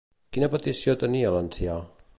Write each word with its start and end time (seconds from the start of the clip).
Quina 0.37 0.47
petició 0.53 0.97
tenia 1.05 1.37
l'ancià? 1.37 1.77